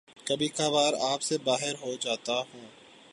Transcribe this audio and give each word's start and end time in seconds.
کبھی 0.27 0.47
کبھار 0.47 0.93
آپے 1.01 1.25
سے 1.25 1.37
باہر 1.43 1.73
ہو 1.81 1.95
جاتا 1.99 2.37
ہوں 2.39 2.67